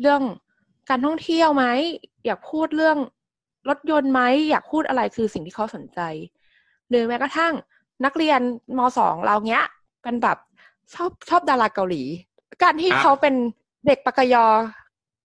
[0.00, 0.22] เรื่อง
[0.90, 1.64] การท่องเที่ยวไหม
[2.26, 2.98] อยากพูดเรื่อง
[3.68, 6.00] รถยนต์ไหมอยากพูดอะไรคือสิ่งที่เขาสนใจ
[6.88, 7.52] หรือแม้กระทั่ง
[8.04, 8.40] นักเรียน
[8.78, 9.64] มสองเราเนี้ย
[10.02, 10.38] เป็นแบบ
[10.94, 12.02] ชอบชอบดาราเกาหลี
[12.62, 13.34] การที่ครับเขาเป็น
[13.86, 14.46] เด็กปากกยอ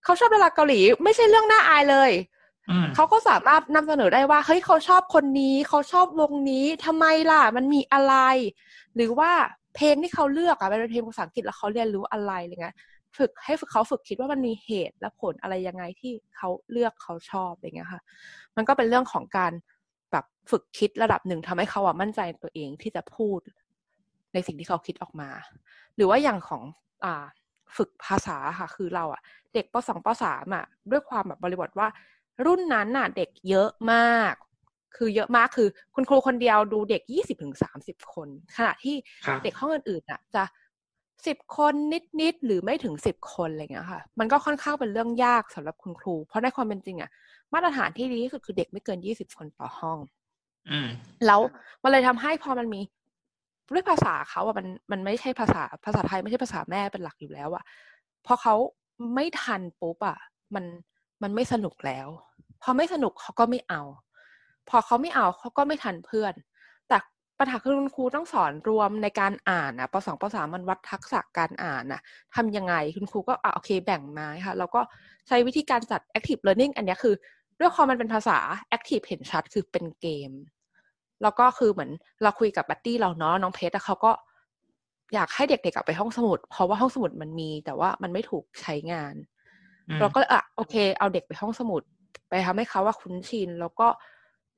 [0.04, 2.12] เขาชอบดาราเกาหลี ไม่ใช่เรื่องน่าอายเลย
[2.70, 8.14] อืมเขาก็สามารถนำเสนอได้ว่าเฮ้ยเขาชอบคนนี้ เขาชอบวงนี้ทำไมล่ะ มันมีอะไร
[8.96, 9.32] หรือว่า
[9.76, 12.76] เพลงที่เขาเลือกอะเป็นเพลงภาษาอังกฤษแล้วเขาเรียนรู้อะไรอะไรเงี้ย
[13.18, 18.02] ฝึกให้ฝึกเขาฝึกคิดว่ามันมีเหตุและผลอะไรยังไงที่เขาเลือกเขาชอบอะไรเงี้ยค่ะ
[18.56, 19.52] มันก็เป็นเรื่องของการ
[20.12, 23.40] แบบฝึกคิดระดับหนึ่งทำให้เขาอะมั่นใจในตัวเองที่จะพูด
[24.34, 25.30] ในสิ่งที่เขาคิดออกมา
[25.96, 26.64] หรือว่าอย่างของ
[27.04, 27.26] อ่า
[27.78, 29.22] ฝึกภาษาค่ะคือเราอะ
[29.54, 31.88] เด็กปสองปสามอะด้วยความแบบบริบทว่า
[32.46, 34.34] รุ่นนั้นน่ะเด็กเยอะมาก
[34.98, 40.44] คือเยอะมากคือ คุณครูคนเดียวดูเด็กยี่สิบถึงสามสิบคน ขณะที่ครับเด็กห้องอื่นๆน่ะจะ
[41.28, 41.74] สิบคน
[42.22, 47.10] นิดๆหรือไม่ถึงสิบคนอะไรเงี้ยค่ะ มันก็ค่อนข้างเป็นเรื่องยากสำหรับคุณครู เพราะในความเป็นจริงอะ
[47.54, 50.00] มาตรฐานที่ดีที่สุดคือเด็กไม่เกินยี่สิบคนต่อห้อง
[50.70, 50.90] อืม
[51.26, 51.42] แล้ว
[51.84, 52.82] มันเลยทำให้พอมันมี
[53.74, 57.64] ด้วยภาษาเขาอะมันมันไม่ใช่ภาษาภาษาไทยไม่ใช่ภาษาแม่เป็นหลักอยู่แล้วอะ
[58.26, 58.56] พอเขา
[59.16, 60.18] ไม่ทันปุ๊บอะ
[60.56, 60.66] มัน
[61.24, 62.08] มันไม่สนุกแล้ว
[62.64, 63.82] พอไม่สนุกเขาก็ไม่เอา
[64.70, 66.34] พอเขาไม่เอาเขาก็ไม่ทันเพื่อน
[66.88, 66.98] แต่
[67.40, 72.02] ปัญหาคือคุณครูต้องสอนรวมในการอ่านนะปสองปสามมันวัดทักษะการอ่านนะ
[72.36, 74.82] ทำยังไงคุณครูก็อะโอเคแบ่งมาค่ะ แล้วก็
[75.28, 77.14] ใช้วิธีการจัด active learning อันนี้คือ
[77.60, 78.38] ด้วยความมันเป็นภาษา
[78.76, 80.32] active เห็นชัดคือเป็นเกม
[81.22, 81.92] แล้วก็คือเหมือน
[82.24, 84.12] เราคุยกับบัตตี้เราเนาะน้องเพชรแล้วเขาก็
[85.14, 89.16] อยากให้เด็กๆกลับไปห้องสมุด เพราะว่าห้องสมุดมันมี แต่ว่ามันไม่ถูกใช้งาน
[89.90, 91.82] อืมเราก็เลยอะโอเค เอาเด็กไปห้องสมุด
[92.30, 93.88] ไปทำให้เขาว่าคุ้นชิน แล้วก็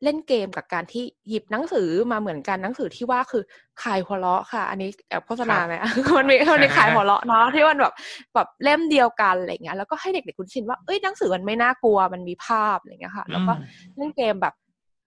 [0.04, 3.44] เล่นเกมกับการที่หยิบหนังสือมาเหมือนกันหนังสือที่ว่าคือ
[3.84, 5.74] ขายหัวเราะค่ะ อันนี้แอบโฆษณาไหม
[6.18, 7.94] มันมีมันมีขายหัวเราะเนาะที่มันแบบ
[8.36, 13.54] แบบเล่มเดียวกันอะไรเงี้ยแล้วก็ให้เด็กๆคุ้นชินว่าเอ้ยหนังสือมันไม่น่ากลัวมันมีภาพอะไรเงี้ยค่ะ แล้วก็
[13.98, 14.54] เล่นเกมแบบ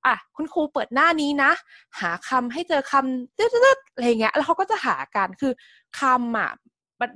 [0.07, 1.53] อะคุณครูเปิดหน้านี้นะ
[2.01, 5.53] หาคำให้เจอคำตึ๊ดๆอะไรเงี้ย แล้วเขาก็จะหากันคือ
[6.01, 6.51] คำอะ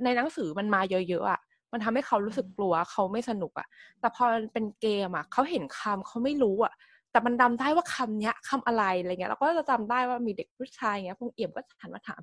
[0.03, 1.39] ในหนังสือมันมาเยอะๆอะ
[1.71, 3.67] มันทำให้เขารู้สึกกลัวเขาไม่สนุกอะ
[3.99, 4.23] แต่พอ
[4.53, 6.73] เป็นเกมอะเขาเห็นคำเขาไม่รู้อะ
[7.11, 12.21] แต่มันจำได้ว่าคำเนี้ยคำอะไรอะไรเงี้ยเราก็จะจำได้ว่ามีเด็กผู้ชายเงี้ยพงเอี่ยมก็หันมาถาม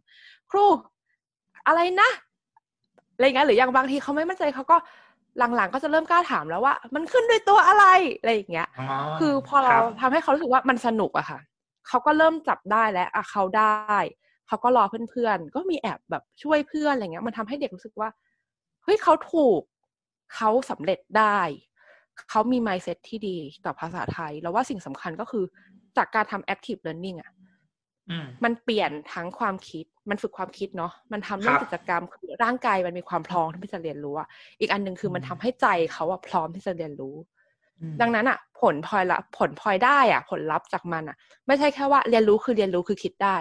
[0.50, 0.66] ครู
[1.66, 2.10] อะไรนะ
[3.14, 4.76] อะไรเงี้ยหรืออย่างบางทีเขาไม่มั่นใจเขาก็
[5.38, 7.84] หลังๆ ก็จะเริ่มกล้าถามแล้วว่า มันขึ้นด้วยตัวอะไร
[8.18, 8.84] อะไรอย่างเงี้ยอ๋อ
[9.18, 11.40] คือพอเราครับทำให้เขารู้สึกว่ามันสนุกอะค่ะ
[11.88, 13.96] เขาก็เริ่มจับได้แล้วอะเขาได้
[14.46, 18.08] เขาก็รอเพื่อนๆ ก็มีแอบแบบช่วยเพื่อนอะไรเงี้ย มันทำให้เด็กรู้สึกว่า
[18.84, 19.60] เฮ้ยเขาถูก
[20.34, 21.40] เขาสำเร็จได้
[22.30, 25.44] เขามี mindset ที่ดีต่อภาษาไทย แล้วว่าสิ่งสำคัญก็คือ
[25.96, 27.43] จากการทำ active learning อะอื
[28.24, 34.28] มมันเปลี่ยนทั้งความคิด มันฝึกความคิดเนาะ มันทำเรื่องครับกิจกรรมคือร่างกายมันมีความพร้อมที่จะเรียนรู้อะ
[34.60, 37.14] อีกอันหนึ่งคือมันทำให้ใจเขาอะพร้อมที่จะเรียนรู้
[37.80, 43.36] อืมดังนั้นอะผลพลอยละผลพลอยได้อะผลลัพธ์จากมันอะไม่ใช่แค่ว่าเรียนรู้คือเรียนรู้คือคิดได้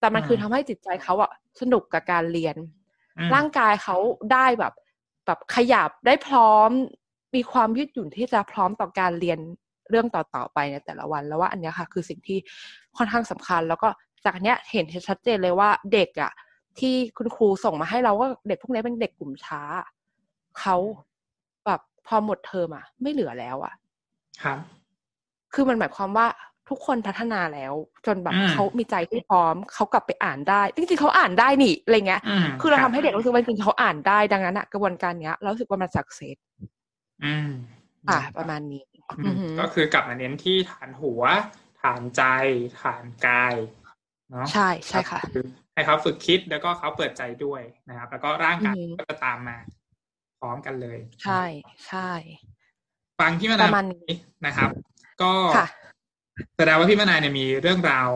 [0.00, 2.56] แต่มันคือทำให้จิตใจเขาอะสนุกกับการเรียน
[3.18, 3.96] อืมร่างกายเขา
[4.32, 4.72] ได้แบบ
[5.26, 6.70] แบบขยับได้พร้อม
[7.34, 9.38] มีความยืดหยุ่นที่จะพร้อมต่อการเรียน
[9.90, 12.38] เรื่องต่อๆไปในแต่ละวัน แล้วว่าอันเนี้ยค่ะ คือสิ่งที่
[12.96, 13.88] ค่อนข้างสำคัญแล้วก็
[14.26, 16.32] จากอันเนี้ยเห็นชัดเจนเลยว่าเด็กอะ
[16.78, 19.62] ที่คุณครูส่งมาให้เราว่าเด็กพวกนี้เป็นเด็กกลุ่มช้า
[20.60, 20.76] เขา
[21.66, 23.74] แบบพอหมดเทอมอะไม่เหลือแล้วอะ
[24.42, 24.58] ครับ
[25.54, 26.26] คือมันหมายความว่า
[26.68, 27.72] ทุกคนพัฒนาแล้ว
[28.06, 36.36] จนแบบอืมเขามีใจที่พร้อมเขากลับไปอ่านได้จริงๆเขาอ่านได้นี่อะไรเงี้ยอืมคือเราบทำให้เด็กรู้สึกว่าจริงๆเขาอ่านได้ดังนั้นอะกระบวนการเนี้ยเรารู้สึกว่ามันสักเซส
[37.22, 37.48] อืม
[38.08, 38.82] อะประมาณนี้
[39.18, 41.22] อือืมอหือก็คือกลับมาเน้นที่ฐานหัว
[41.80, 42.22] ฐานใจ
[42.80, 43.54] ฐานกาย
[44.30, 49.56] เนาะใช่ใช่ค่ะคือให้เขาฝึกคิดแล้วก็เขาเปิดใจด้วยนะครับ แล้วก็ร่างกายอือหือก็จะตามมา
[50.40, 51.44] พร้อมกันเลย ใช่
[51.88, 52.10] ใช่
[53.20, 54.12] ฟังพี่มปนาระมาณนี้
[54.46, 54.70] นะครับ
[55.22, 55.68] ก็ค่ะ
[56.56, 58.08] แสดงว่าพี่มนายเนี่ยมีเรื่องราว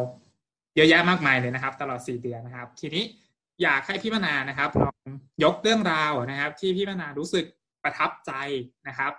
[0.76, 3.04] เยอะแยะมากมายเลยนะครับ ตลอดสี่เดือนนะครับ ทีนี้
[3.62, 4.98] อยากให้พี่มนานะครับลอง
[5.44, 7.44] ยกเรื่องราวนะครับ ที่พี่มนารู้สึก
[7.82, 8.32] ประทับใจ
[8.88, 9.12] นะครับ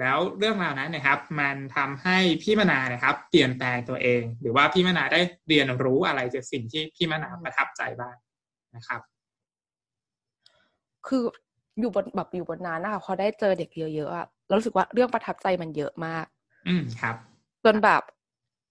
[0.00, 8.14] แล้วเรื่องราวนั้นนะครับ มันทำให้พี่มนานะครับ เปลี่ยนแปลงตัวเอง หรือว่าพี่มนาได้เรียนรู้อะไรจากสิ่งที่พี่มนาประทับใจบ้าง
[8.76, 9.00] นะครับ
[11.06, 11.22] คือ
[11.80, 16.26] อยู่บนแบบอยู่บนนั้นนะคะพอได้เจอเด็กเยอะๆอะเรารู้สึกว่าเรื่องประทับใจมันเยอะมาก
[16.68, 17.16] อืมครับ
[17.64, 18.02] จนแบบ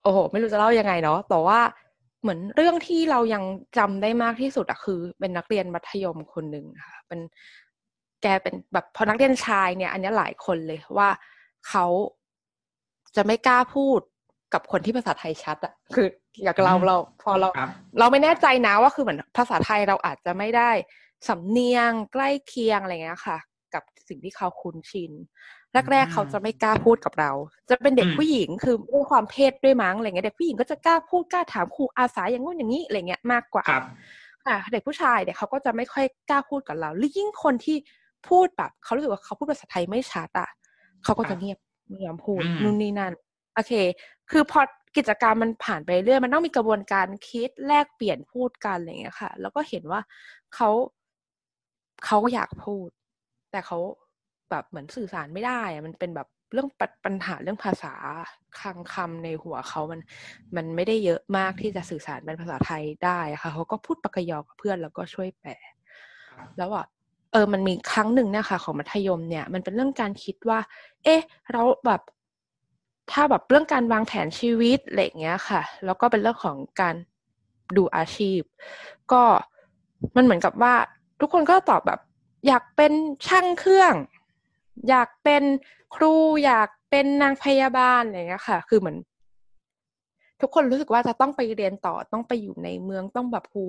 [0.04, 1.60] โอ้โห ไม่รู้จะเล่ายังไงเนาะแต่ว่า
[2.22, 3.44] เหมือนเรื่องที่เรายัง
[3.78, 7.20] จำได้มากที่สุดอะคือ เป็นนักเรียนมัธยมคนหนึ่งค่ะ เป็น
[8.24, 11.10] แกเป็นแบบพอนักเรียนชายเนี่ย อันเนี้ยหลายคนเลยว่า
[11.70, 11.86] เขา
[13.16, 14.00] จะไม่กล้าพูด
[14.54, 16.08] กับคนที่ภาษาไทยชัดอะคือ
[16.44, 20.72] อยากเราอืมเรา พอเราครับเราไม่แน่ใจนะว่าคือเหมือนภาษาไทยเราอาจจะไม่ได้
[21.28, 23.38] สำเนียงใกล้เคียงอะไรเงี้ยค่ะ
[23.74, 25.12] กับสิ่งที่เขาคุ้นชิน
[25.92, 27.32] แรกอืมๆเขาจะไม่กล้าพูดกับเรา
[27.70, 33.84] จะเป็นเด็กอืมผู้หญิงคือด้วยความเพศด้วยมั้งอะไรเงี้ยเด็กผู้หญิงก็จะกล้าพูดกล้าถามครูอาสาอย่างงู้นอย่างนี้อะไรเงี้ยมากกว่าครับ
[34.46, 37.78] ค่ะ เด็กผู้ชายเนี่ยเขาก็จะไม่ค่อยกล้าพูดกับเราหรือยิ่งคนที่
[38.28, 40.50] พูดแบบเขารู้สึกว่าเขาพูดภาษาไทยไม่ชัดอะ
[41.04, 41.58] เขาก็ครัจะบเงียบ
[41.90, 43.14] ไม่ยอมพูดอืมนู่นนี่นั่น
[43.56, 43.74] โอเค
[44.32, 44.62] คือพอ
[44.98, 50.02] กิจกรรมมันผ่านไปเรื่อยมันต้องมีกระบวนการคิดแลกเปลี่ยนพูดกันอะไรเงี้ยค่ะ แล้วก็เห็นว่า
[50.56, 50.70] เขา
[52.06, 52.90] เขาก็อยากพูด
[53.52, 53.78] แต่เขา
[54.50, 57.94] แบบเหมือนสื่อสารไม่ได้อะมันเป็นแบบเรื่องปัญปัญหาเรื่องภาษา
[58.60, 60.02] คลังคำในหัวเขามัน
[60.56, 65.52] มันไม่ได้เยอะมากที่จะสื่อสารเป็นภาษาไทยได้อะค่ะเขาก็พูดปากกยอกับเพื่อนแล้วก็ช่วยแปล
[66.30, 66.86] ครับแล้วอะ
[67.32, 70.60] เออมันมีครั้งหนึ่งเนี่ยค่ะของมัธยมเนี่ย มันเป็นเรื่องการคิดว่า
[71.04, 72.02] เอ๊ะ เราแบบ
[73.12, 76.96] ถ้าแบบเรื่องการวางแผนชีวิตอะไรเงี้ยค่ะ แล้วก็เป็นเรื่องของการ
[77.78, 78.42] ดูอาชีพ
[79.12, 79.24] ก็
[80.16, 80.74] มันเหมือนกับว่า
[81.20, 82.00] ทุกคนก็ตอบแบบ
[82.48, 82.94] อยากเป็น
[83.28, 83.94] ช่างเครื่อง
[84.90, 85.44] อยากเป็น
[85.96, 86.14] ครู
[86.46, 88.98] อยากเป็นนางพยาบาลอะไรเงี้ยค่ะ คือเหมือน
[90.42, 93.66] ทุกคนรู้สึกว่าจะต้องไปเรียนต่อต้องไปอยู่ในเมืองต้องแบบหู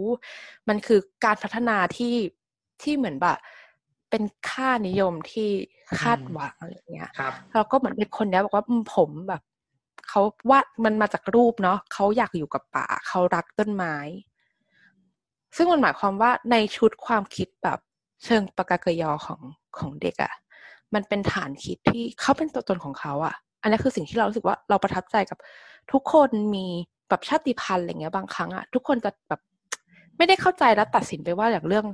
[0.69, 2.15] มันคือการพัฒนาที่
[2.83, 3.39] ที่เหมือนแบบ
[4.11, 5.49] เป็นค่านิยมที่
[6.01, 9.43] คาดหวังอะไรอย่างเงี้ยครับแล้วก็เหมือนเด็กคนเนี้ยบอกว่าอืมผมแบบ
[10.09, 13.95] เขาวาดมันมาจากรูปเนาะเขาอยากอยู่กับป่าเขารักต้นไม้
[15.57, 17.79] ซึ่งมันหมายความว่าในชุดความคิดแบบ
[18.25, 19.41] เชิงปากกากยอของ
[19.79, 20.33] ของเด็กอะ่ะ
[20.95, 25.39] มันเป็นฐานคิดที่เขาเป็นตัวตนของเขาอะ่ะ อันนี้คือสิ่งที่เรารู้สึกว่าเราประทับใจกับ
[25.93, 26.67] ทุกคนมี
[27.09, 29.41] แบบชาติพันธุ์อะไรเงี้ยบางครั้งอะ่ะทุกคนจะแบบ
[30.17, 31.87] ไม่ได้เข้าใจแล้วตัดสินไปว่าอย่างเรื่อง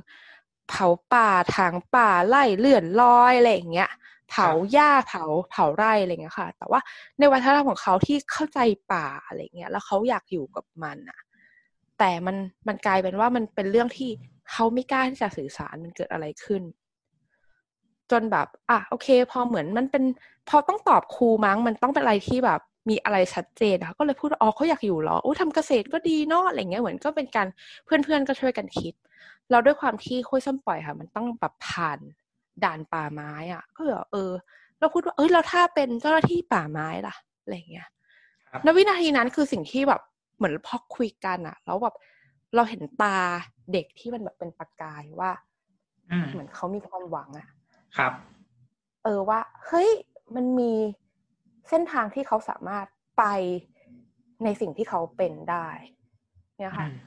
[0.69, 3.89] เผาป่าถางป่าไล่เลื่อนลอยอะไรอย่างเงี้ย
[4.29, 6.79] เผาหญ้าเผาเผาไร่อะไรเงี้ยค่ะ แต่ว่า
[7.19, 8.59] ในวัฒนธรรมของเขาที่เข้าใจ
[8.93, 11.19] ป่าอะไรเงี้ย แล้วเขาอยากอยู่กับมันอะ
[11.99, 12.35] แต่มัน
[12.67, 14.09] มันกลายเป็นว่ามันเป็นเรื่องที่
[14.51, 16.61] เขาไม่กล้าที่จะสื่อสารมันเกิดอะไรขึ้น
[18.11, 20.03] จนแบบ อะโอเค พอเหมือนมันเป็น
[20.49, 27.47] พอต้องตอบครูมั้ง มันต้องเป็นอะไรที่แบบ มีอะไรชัดเจนอะก็เลยพูดว่าอ๋อเขาอยากอยู่เหรอโอ้ทำเกษตรก็ดีเนาะอะไรเงี้ยเหมือนก็เป็นการ
[27.85, 28.93] เพื่อนๆก็ช่วยกันคิด
[29.51, 31.99] เราด้วยความที่คุยส้มปล่อยค่ะ มันต้องแบบผ่าน
[32.63, 34.31] ด่านป่าไม้อะก็เลยเออ
[34.79, 37.87] เราพูดว่าเอ้ยแล้วถ้าเป็นเจ้าหน้าที่ป่าไม้ล่ะอะไรเงี้ย
[38.49, 40.01] ครับณวินาทีนั้นคือสิ่งที่แบบ
[40.37, 41.95] เหมือนพอคุยกันอะแล้วแบบ
[42.55, 43.17] เราเห็นตา
[43.73, 45.31] เด็กที่มันแบบเป็นประกายว่า
[46.11, 47.47] อืมเหมือนเขามีความหวังอะ
[47.97, 48.13] ครับ
[49.03, 49.89] เออว่า เฮ้ย
[50.35, 50.71] มันมี
[51.69, 52.85] เส้นทางที่เขาสามารถ
[53.17, 53.23] ไป
[54.43, 55.67] ในสิ่งที่เขาเป็นได้
[56.57, 56.97] เนี่ยค่ะอืม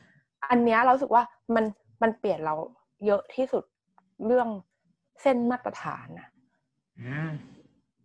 [0.50, 1.22] อันเนี้ยเรารู้สึกว่า
[1.54, 1.64] มัน
[2.02, 2.54] มันเปลี่ยนเรา
[3.06, 3.64] เยอะที่สุด
[4.26, 4.48] เรื่อง
[5.22, 6.28] เส้นมาตรฐานนะ
[7.00, 7.32] อืม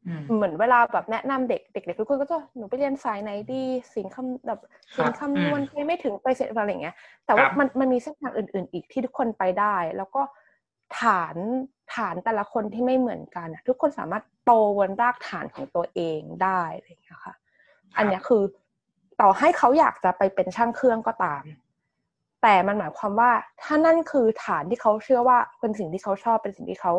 [0.07, 3.63] อืมเหมือนเวลาแบบแนะนำเด็กเด็กๆทุกคนก็จะหนูไปเรียนสายไหนดี
[3.93, 4.59] สิ่งคำแบบ
[4.95, 10.21] ครับสิ่งคำนวณอืมไปไม่ถึงไปเสร็จอะไรอย่างเงี้ย แต่ว่าครับมันมันมีเส้นทางอื่น ๆ อีกที่ทุกคนไปได้ แล้วก็
[10.99, 11.35] ฐาน
[11.93, 17.35] ฐานแต่ละคนที่ไม่เหมือนกันอะทุกคนสามารถโตบนรากฐานของตัวเองได้อะไรอย่างเงี้ยค่ะ
[17.97, 18.43] อันเนี้ยคือ
[19.21, 21.43] ต่อให้เขาอยากจะไปเป็นช่างเครื่องก็ตาม
[22.41, 26.93] แต่มันหมายความว่าถ้านั่นคือฐานที่เขาเชื่อว่าเป็นสิ่งที่เขาชอบเป็นสิ่งที่เขา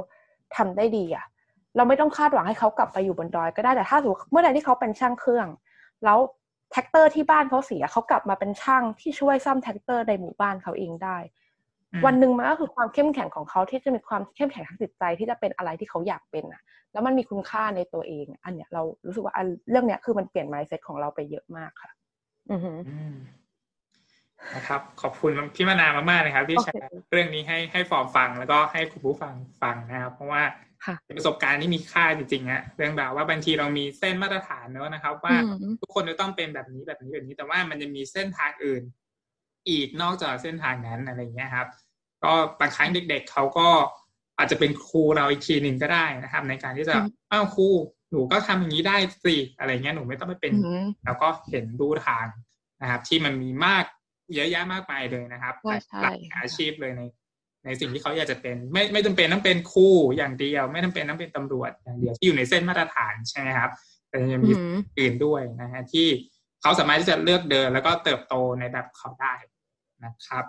[0.56, 1.26] ทำได้ดีอะ
[1.76, 5.48] เราไม่ต้องคาดหวังให้เขากลับไปอยู่บนดอยก็ได้แต่ถ้าสมมติเมื่อใดที่เขาเป็นช่างเครื่อง
[6.04, 6.18] แล้ว
[6.72, 11.45] แทรกเตอร์ที่บ้านเขาเสียเขากลับมาเป็นช่างที่ช่วยซ่อมแทรกเตอร์ในหมู่บ้านเขาเองได้อืม
[12.06, 21.90] วันหนึ่งมันก็คือความเข้มแข็งของเขาที่จะมีความเข้มแข็งทางจิตใจที่จะเป็นอะไรที่เขาอยากเป็นอะ แล้วมันมีคุณค่าในตัวเอง อันเนี้ยเรารู้สึกว่าอันเรื่องเนี้ยคือมันเปลี่ยน mindset ของเราไปเยอะมากค่ะ
[22.50, 23.14] อือหืออืม
[24.56, 30.42] นะครับ ขอบคุณพี่มานามากๆนะครับ ที่โอเคแชร์เรื่องนี้ให้ให้ฟอร์มฟังแล้วก็ให้คุณผู้ฟังฟังนะครับ เพราะว่า
[30.86, 38.82] ค่ะเป็นประสบการณ์ที่มีค่าจริงๆอะเรื่องราวว่าบางทีเรามีเส้นมาตรฐานเนอะนะครับ ว่าอืมทุกคนจะต้องเป็นแบบนี้แบบนี้แบบนี้ แต่ว่ามันจะมีเส้นทางอื่น
[39.68, 41.66] อีกนอกจากเส้นทางนั้นอะไรอย่างเงี้ยครับ
[42.24, 43.68] ก็บางครั้งเด็ก ๆเขาก็
[44.38, 47.68] อาจจะเป็นครูเราอีกทีหนึ่งก็ได้นะครับ ในการที่จะอืมอ้าวครู
[48.10, 52.26] หนูก็ทำอย่างนี้ได้สิอะไรเงี้ยหนูไม่ต้องไปเป็นอืมแล้วก็เห็นรูทาง
[52.82, 53.84] นะครับ ที่มันมีมาก
[54.34, 57.02] เยอะแยะมากมายเลยนะครับใช่ใช่หลายอาชีพเลยใน
[57.64, 63.70] ในสิ่งที่เขาอยากจะเป็น ไม่ไม่จำเป็นต้องเป็นครูอย่างเดียว ไม่จำเป็นต้องเป็นตำรวจอย่างเดียวที่อยู่ในเส้นมาตรฐานใช่ไหมครับ
[64.08, 66.06] แต่ยังมีอืมอื่นด้วยนะฮะที่
[66.62, 69.34] เขาสามารถที่จะเลือกเดิน แล้วก็เติบโตในแบบของเขาได้
[70.04, 70.44] นะครับ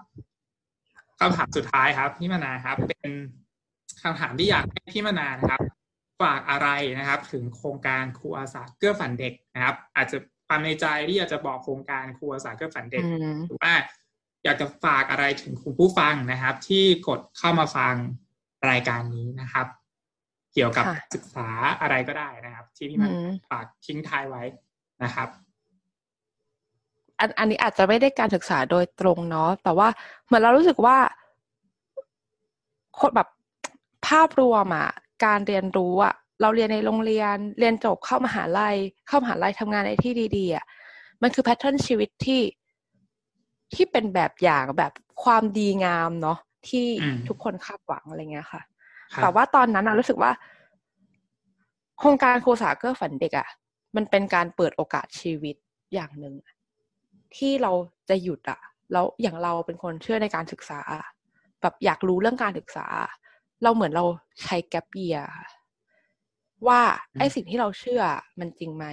[1.19, 3.09] คำถามสุดท้ายครับพี่มนาครับ เป็น
[4.03, 5.61] คำถามที่อยากให้พี่มนานะครับ
[6.21, 13.73] ฝากอะไรนะครับ ถึงโครงการครูอาสาเกื้อฝันเด็กนะครับ อาจจะความในใจที่อยากจะบอกโครงการครูอาสาเกื้อฝันเด็กอืมหรือว่า
[14.43, 17.93] อยากจะฝากอะไรถึงคุณผู้ฟังนะครับ ที่กดเข้ามาฟัง
[18.69, 19.67] รายการนี้นะครับ
[20.53, 21.49] เกี่ยวกับค่ะศึกษา
[21.81, 24.43] อะไรก็ได้นะครับ ที่พี่มันอืมฝากทิ้งท้ายไว้
[25.03, 25.29] นะครับ
[27.19, 29.87] อันอันนี้อาจจะไม่ได้การศึกษาโดยตรงเนาะแต่ว่า
[30.25, 30.97] เหมือนเรารู้สึกว่า
[32.99, 33.27] คนแบบ
[34.07, 34.89] ภาพรวมอะ
[35.25, 38.75] การเรียนรู้อะเราเรียนในโรงเรียนเรียนจบเข้ามหาลัย
[39.07, 40.65] เข้ามหาลัยทำงานในที่ดีๆอะ
[41.21, 42.41] มันคือแพทเทิร์นชีวิตที่
[43.73, 44.91] ที่เป็นแบบอย่างแบบ
[45.23, 46.37] ความดีงามเนาะ
[46.69, 48.61] ที่อืมทุกคนคาดหวังอะไรเงี้ยค่ะ
[49.13, 50.31] ครับแต่ว่าตอนนั้นนะรู้สึกว่า
[51.99, 53.47] โครงการครูสาเกื้อฝันเด็กอะ่ะ
[53.95, 55.55] มันเป็นการเปิดโอกาสชีวิต
[55.93, 56.53] อย่างหนึ่งอะ
[57.35, 57.71] ที่เรา
[58.09, 58.59] จะหยุดอะ่ะ
[58.91, 61.03] แล้วอย่างเราเป็นคนเชื่อในการศึกษาอะ
[61.61, 62.85] แบบอยากรู้เรื่องการศึกษา
[63.63, 64.05] เราเหมือนเรา
[64.43, 65.17] ใช้แกปเยีย
[66.67, 66.81] ว่า
[67.19, 68.01] ไอ้สิ่งที่เราเชื่อ
[68.39, 68.85] มันจริงไหม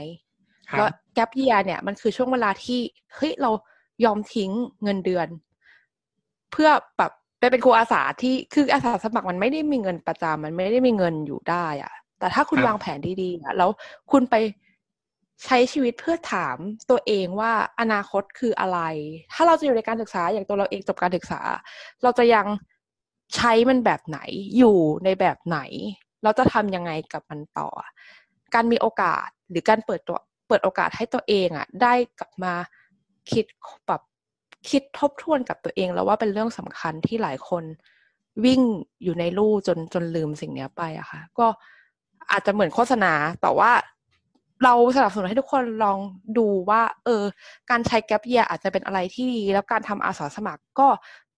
[0.70, 2.80] ครับแล้วแกปเยียเนี่ยมันคือช่วงเวลาที่
[3.14, 3.50] เฮ้ยเรา
[4.04, 4.50] ยอมทิ้ง
[4.82, 5.28] เงินเดือน
[6.52, 13.70] เพื่อแบบไปเป็นครูอาสาที่คืออาสาสมัครมันไม่ได้มีเงินประจำมันไม่ได้มีเงินอยู่ได้อะแต่ถ้าคุณครับวางแผนดีๆอะแล้ว
[14.10, 14.34] คุณไป
[15.44, 16.56] ใช้ชีวิตเพื่อถาม
[16.90, 18.80] ตัวเองว่าอนาคตคืออะไร
[19.32, 21.40] ถ้าเราจะอยู่ในการศึกษาอย่างตัวเราเองจบการศึกษา
[22.02, 22.46] เราจะยัง
[23.34, 24.18] ใช้มันแบบไหน
[24.58, 25.58] อยู่ในแบบไหน
[26.22, 27.68] เราจะทำยังไงกับมันต่อ
[28.54, 30.18] การมีโอกาสหรือการเปิดตัว
[30.48, 32.54] เปิดโอกาสให้ตัวเองอะ ได้กลับมา
[33.32, 33.44] คิด
[33.86, 34.02] แบบ
[34.70, 37.64] คิดทบทวนกับตัวเองแล้วว่าเป็นเรื่องสำคัญที่หลายคน
[38.44, 38.60] วิ่ง
[39.02, 41.46] อยู่ในลู่จนจนลืมสิ่งนี้ไปอะค่ะ ก็
[42.30, 43.70] อาจจะเหมือนโฆษณาแต่ว่า
[44.62, 45.98] เราสนับสนุนให้ทุกคนลอง
[46.38, 47.22] ดูว่า เออ
[47.70, 50.88] การใช้แก p เยียอาจจะเป็นอะไรที่ดี แล้วการทำอาสาสมัครก็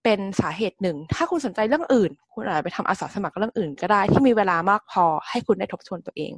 [0.03, 6.31] เป็นสาเหตุหนึ่ง ถ้าคุณสนใจเรื่องอื่น คุณอาจจะไปทำอาสาสมัครเรื่องอื่น ก็ได้ที่มีเวลามากพอให้คุณได้ทบทวนตัวเอง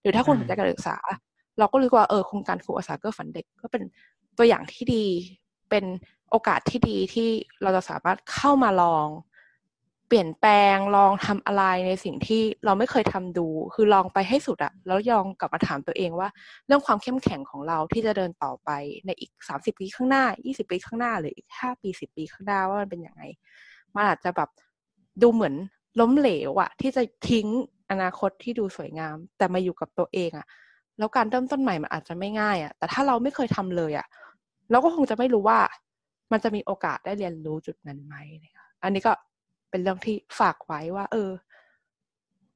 [0.00, 0.96] หรือถ้าคุณสนใจการศึกษา
[1.58, 3.82] เราก็รู้ว่าเออโครงการครูอาสาเกื้อฝันเด็กก็เป็น
[4.38, 5.04] ตัวอย่างที่ดี
[5.70, 5.84] เป็น
[6.30, 7.28] โอกาสที่ดีที่
[7.62, 9.06] เราจะสามารถเข้ามาลอง
[10.12, 16.28] ปลี่ยนแปลงลองทำอะไรในสิ่งที่เราไม่เคยทำดู คือลองไปให้สุดอะแล้วลองกลับมาถามตัวเองว่า
[16.66, 18.70] เรื่องความเข้มแข็งของเราที่จะเดินต่อไป
[19.06, 23.22] ในอีกสามสิบปีข้างหน้ายี่สิบปีข้างหน้าหรืออีกห้าปีสิบปีข้างหน้าว่ามันเป็นยังไง
[23.94, 24.48] มันอาจจะแบบ
[25.22, 25.54] ดูเหมือน
[26.00, 27.46] ล้มเหลวอะที่จะทิ้ง
[27.90, 30.46] อนาคตที่ดูสวยงาม แต่มาอยู่กับตัวเองอะ
[30.98, 34.06] แล้วการเริ่มต้นใหม่มันอาจจะไม่ง่ายอะแต่ถ้าเราไม่เคยทำเลยอะ
[34.70, 35.58] เราก็คงจะไม่รู้ว่า
[36.32, 38.14] มันจะมีโอกาสได้เรียนรู้จุดนั้นไหม
[38.84, 39.12] อันนี้ก็
[39.72, 41.30] เป็นเรื่องที่ฝากไว้ว่า เออ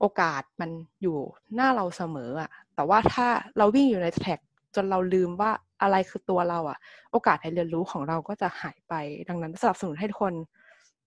[0.00, 0.70] โอกาสมัน
[1.02, 1.18] อยู่
[1.55, 3.26] หน้าเราเสมออะแต่ว่าถ้า
[3.59, 4.38] เราวิ่งอยู่ในแท็ก
[4.74, 5.50] จนเราลืมว่า
[5.83, 6.79] อะไรคือตัวเราอะ
[7.12, 8.94] โอกาสในเรียนรู้ของเราก็จะหายไป
[9.29, 10.35] ดังนั้นสนับสนุนให้ทุกคน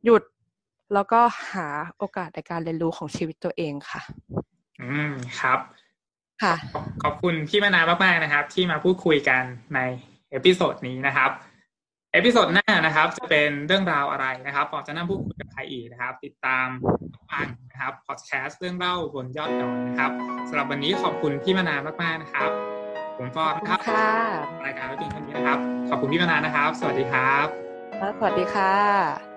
[0.05, 0.23] หยุด
[0.93, 1.19] แล้วก็
[1.53, 1.67] หา
[1.97, 4.01] โอกาสในการเรียนรู้ของชีวิตตัวเองค่ะ
[4.81, 5.59] อืมครับ
[6.43, 9.43] ค่ะ ขอบขอบคุณพี่มนามากๆนะครับ ที่มาพูดคุยกัน
[9.75, 9.79] ใน
[10.31, 11.31] episode นี้นะครับ
[12.13, 16.67] episode หน้านะครับ จะเป็นเรื่องราวอะไรนะครับปอจะนั่งพูดคุยกับใครอีกนะครับ ติดตาม
[17.31, 20.11] ฟังนะครับพอดแคสต์เรื่องเล่าบนยอดดอยนะครับ
[20.49, 22.51] สำหรับวันนี้ขอบคุณพี่มนามากๆนะครับ
[23.17, 24.11] ผมฟอร์มครับค่ะ
[24.65, 27.47] รายการไว้เพียงเท่านี้นะครับ ขอบคุณพี่มานานนะครับ สวัสดีครับ
[27.99, 29.28] แล้วสวัสดีค่ะ